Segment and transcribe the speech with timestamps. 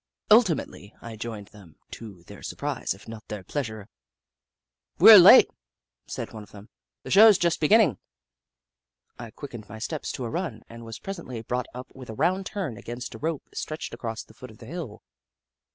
[0.31, 3.87] Ultimately I joined them, to their surprise if not their pleasure.
[4.97, 5.49] Jagg, the Skootavvay Goat 27 "We 're late,"
[6.07, 6.69] said one of them.
[7.03, 7.99] "The show 's just beginning."
[9.19, 12.47] I quickened my steps to a run, and was presently brought up with a round
[12.47, 15.03] turn against a rope stretched across the foot of the hill.